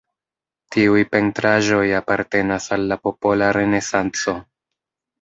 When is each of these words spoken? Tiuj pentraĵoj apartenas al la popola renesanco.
Tiuj 0.75 1.01
pentraĵoj 1.11 1.83
apartenas 1.99 2.73
al 2.79 2.91
la 2.95 3.01
popola 3.07 3.55
renesanco. 3.63 4.39